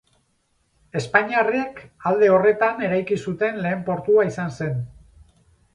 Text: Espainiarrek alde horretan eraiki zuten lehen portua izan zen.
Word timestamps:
Espainiarrek 0.99 1.81
alde 2.13 2.31
horretan 2.37 2.83
eraiki 2.89 3.19
zuten 3.27 3.63
lehen 3.67 3.87
portua 3.93 4.29
izan 4.33 4.55
zen. 4.61 4.83